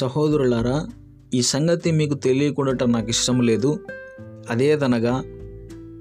[0.00, 0.86] సహోదరులారా
[1.34, 3.70] ఈ సంగతి మీకు తెలియకుండా నాకు ఇష్టం లేదు.
[4.50, 5.22] అదేదనగా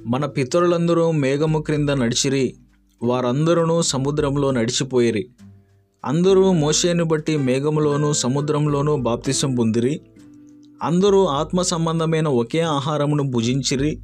[0.05, 2.55] మన పితరులందరూ మేఘము క్రింద నడిచిరి
[3.03, 5.29] వారందరూ సముద్రంలో నడిచిపోయిరి.
[6.05, 10.01] అందరూ మోషేను బట్టి మేఘములోను సముద్రంలోనూ బాప్తిసం పొందిరి.
[10.83, 13.99] అందరూ ఆత్మ సంబంధమైన ఒకే ఆహారమును భుజించిరి.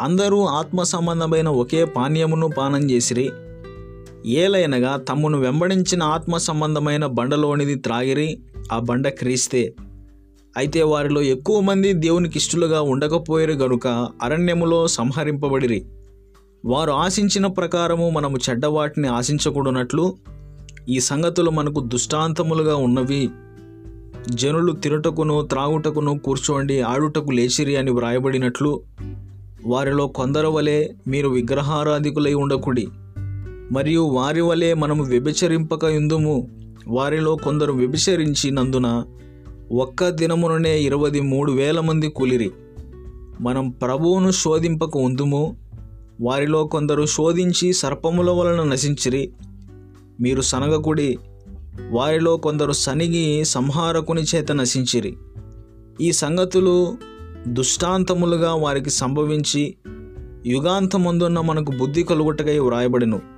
[0.00, 3.30] అందరూ ఆత్మ సంబంధమైన ఒకే పానీయమును పానం చేసిరి.
[4.26, 8.38] ఏలైనగా తమను వెంబడించిన ఆత్మ సంబంధమైన బండలోనిది త్రాగిరి
[8.72, 9.74] ఆ బండ క్రీస్తే.
[10.56, 15.86] అయితే వారిలో ఎక్కువ మంది దేవునికి ఇష్టలుగా ఉండకపోయారు గనుక అరణ్యములో సంహరింపబడిరి.
[16.64, 20.16] వారు ఆశించిన ప్రకారము మనము చెడ్డవాటిని ఆశించకూడనట్లు
[20.88, 23.28] ఈ సంగతులు మనకు దుష్టాంతములుగా ఉన్నవి.
[24.30, 28.82] జనులు తినుటకును త్రాగుటకును కూర్చోండి ఆడుటకు లేచిరి అని వ్రాయబడినట్లు
[29.66, 32.86] వారిలో కొందరు వలె మీరు విగ్రహారాధికులై ఉండకుడి.
[33.72, 36.48] మరియు వారి వలె మనము వ్యభిచరింపక ఇందుము
[36.88, 39.04] వారిలో కొందరు వ్యభిచరించినందున
[39.72, 42.50] ఒక్క దినముననే ఇరవై మూడు వేల మంది కూలిరి.
[43.40, 45.56] మనం ప్రభువును శోధింపక ఉందుము?
[46.20, 49.32] వారిలో కొందరు శోధించి సర్పముల వలన నశించిరి.
[50.20, 51.18] మీరు సనగకుడి.
[51.90, 55.16] వారిలో కొందరు సనిగి సంహారకుని చేత నశించిరి.
[56.00, 56.94] ఈ సంగతులు
[57.48, 59.74] దుష్టాంతములుగా వారికి సంభవించి
[60.46, 63.35] యుగాంతమందున్న మనకు బుద్ధి కలుగుటకై వ్రాయబడిను.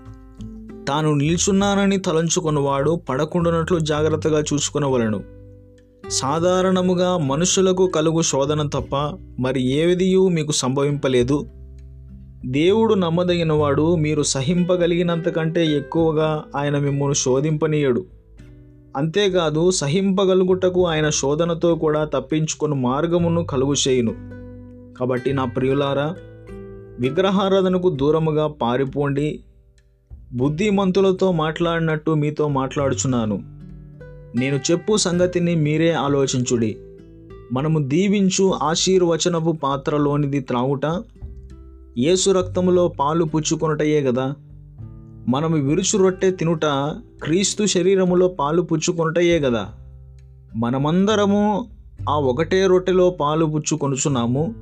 [0.88, 5.20] తాను నిల్చున్నానని తలంచుకున్నవాడు పడకుండానట్లు జాగ్రత్తగా చూసుకునవలను.
[6.08, 8.96] సాధారణముగా మనుషులకు కలుగు శోధన తప్ప
[9.40, 11.46] మరి ఏదియూ మీకు సంభవింపలేదు.
[12.46, 18.04] దేవుడు నమ్మదగినవాడు మీరు సహింపగలిగినంత కంటే ఎక్కువగా ఆయన మిమ్మల్ని శోధింపనీయడు.
[18.96, 24.14] అంతేకాదు సహింపగలుగుటకు ఆయన శోధనతో కూడా తప్పించుకుని మార్గమును కలుగు చేయును.
[24.98, 26.14] కాబట్టి నా ప్రియులారా
[27.00, 29.40] విగ్రహారాధనకు దూరముగా పారిపోండి
[30.32, 33.42] బుద్ధిమంతులతో మాట్లాడినట్టు మీతో మాట్లాడుచున్నాను.
[34.36, 36.76] నేను చెప్పు సంగతిని మీరే ఆలోచించుడి.
[37.52, 40.86] మనము దీవించు ఆశీర్వచనపు పాత్రలోనిది త్రాగుట.
[41.98, 44.34] యేసు రక్తములో పాలు పుచ్చుకొనుటయే కదా
[45.28, 46.64] మనము విరుచు రొట్టె తినుట
[47.22, 49.68] క్రీస్తు శరీరములో పాలు పుచ్చుకొనటయే కదా
[50.56, 51.70] మనమందరము
[52.08, 54.54] ఆ ఒకటే రొట్టెలో పాలు పుచ్చుకొనుచున్నాము.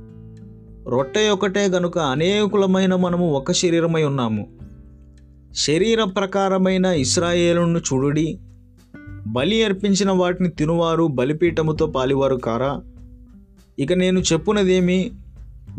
[0.89, 4.47] రొట్టె ఒకటే గనుక అనేకులమైన మనము ఒక శరీరమై ఉన్నాము.
[5.57, 8.39] శరీర ప్రకారమైన ఇస్రాయేలును చూడుడి.
[9.27, 12.81] బలి అర్పించిన వాటిని తినువారు బలిపీఠముతో పాలివారు కారా?
[13.79, 15.11] ఇక నేను చెప్పునదేమి?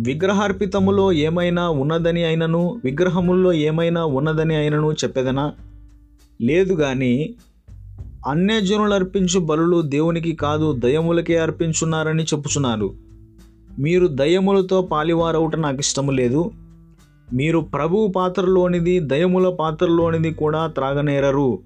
[0.00, 5.52] విగ్రహార్పితములో ఏమైనా ఉన్నదని అయినను విగ్రహముల్లో ఏమైనా ఉన్నదని అయినను చెప్పేదనా?
[6.42, 7.34] లేదు గాని
[8.26, 12.94] అన్యజనులు అర్పించు బలులు దేవునికి కాదు దయములకే అర్పించున్నారని చెప్పుచున్నారు.
[13.78, 16.50] మీరు దయములతో పాలివారవుట నాకు ఇష్టము లేదు.
[17.32, 21.58] మీరు ప్రభువు పాత్రలోనిది దయముల పాత్రలోనిది కూడా త్రాగనేరరు.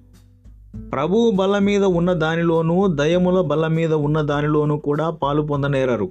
[0.93, 6.09] ప్రభువు బల్ల మీద ఉన్న దానిలోనూ దయముల బల్ల మీద ఉన్న దానిలోనూ కూడా పాలు పొందనేరరు.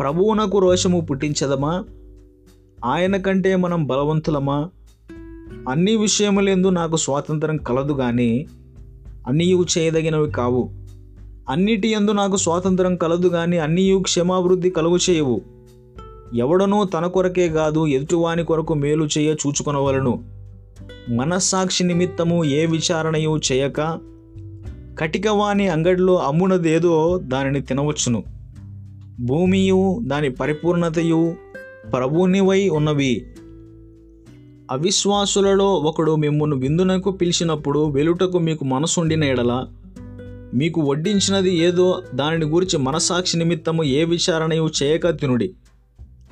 [0.00, 1.84] ప్రభువునకు రోషము పుట్టించదమా?
[2.84, 4.68] ఆయన కంటే మనం బలవంతులమా?
[5.68, 8.46] అన్ని విషయములందు నాకు స్వాతంత్రం కలదు కానీ
[9.28, 10.70] అన్నీయు చేయదగినవి కావు.
[11.50, 15.55] అన్నిటి యందు నాకు స్వాతంత్రం కలదు కానీ అన్నీయు క్షేమాభివృద్ధి కలుగు చేయవు.
[16.36, 20.24] ఎవడనూ తన కొరకే కాదు ఎదుటివాని కొరకు మేలు చేయ చూచుకొనవలను.
[21.08, 23.98] మనస్సాక్షి నిమిత్తము ఏ విచారణయు చేయక
[24.98, 28.24] కటికవాణి అంగడిలో అమ్మునదేదో దానిని తినవచ్చును.
[29.20, 31.34] భూమియు దాని పరిపూర్ణతయు
[31.92, 33.26] ప్రభునివై ఉన్నవి.
[34.70, 39.66] అవిశ్వాసులలో ఒకడు మిమ్మల్ని విందునకు పిలిచినప్పుడు వెలుటకు మీకు మనసుండిన ఎడల
[40.54, 45.54] మీకు వడ్డించినది ఏదో దానిని గురించి మనసాక్షి నిమిత్తము ఏ విచారణయు చేయక తినుడి.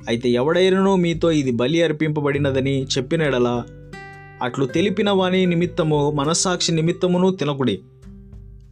[0.08, 3.62] అయితే ఎవడైనను మీతో ఇది బలి అర్పింపబడినదని చెప్పినెడల
[4.42, 7.80] అట్లు తెలిపిన వాని నిమిత్తము మనస్సాక్షి నిమిత్తమును తినకుడి.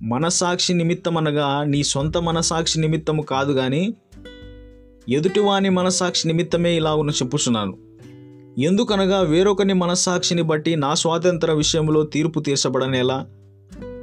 [0.03, 3.95] మనసాక్షి నిమిత్తమనగా నీ సొంత మనసాక్షి నిమిత్తము కాదు కానీ
[5.09, 7.79] ఎదుటివాని మనస్సాక్షి నిమిత్తమే ఇలాగున చెప్పుచున్నాను.
[8.59, 13.27] ఎందుకనగా వేరొకని మనస్సాక్షిని బట్టి నా స్వాతంత్ర విషయంలో తీర్పు తీర్చబడనేలా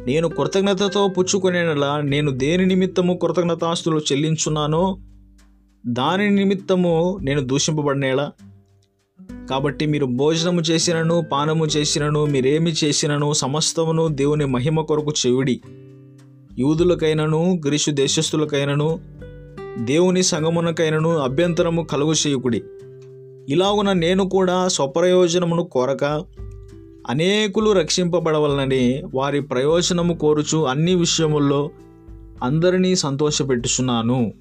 [0.05, 4.97] నేను కృతజ్ఞతతో పుచ్చుకునేలా నేను దేని నిమిత్తము కృతజ్ఞతాస్తులు చెల్లించున్నానో
[5.87, 8.31] దాని నిమిత్తము నేను దూషింపబడినేలా?
[9.49, 15.61] కాబట్టి మీరు భోజనము చేసినను పానము చేసినను మీరేమి చేసినను సమస్తమును దేవుని మహిమ కొరకు చెవిడి
[16.59, 18.99] యూదులకైనను గ్రీసు దేశస్థులకైనను
[19.77, 22.63] దేవుని సంగమునకైనను అభ్యంతరము కలుగు చేయుకుడి.
[23.49, 26.03] ఇలాగున నేను కూడా స్వప్రయోజనమును కోరక
[27.09, 31.69] అనేకులు రక్షింపబడవలనని వారి ప్రయోజనము కోరుచు అన్ని విషయముల్లో
[32.43, 34.33] అందరినీ సంతోషపెట్టుచున్నాను.